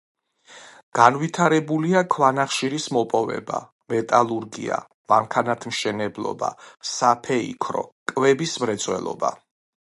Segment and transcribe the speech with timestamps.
[0.99, 3.59] განვითარებულია ქვანახშირის მოპოვება,
[3.93, 4.79] მეტალურგია,
[5.13, 6.51] მანქანათმშენებლობა,
[6.95, 7.85] საფეიქრო,
[8.15, 9.33] კვების მრეწველობა.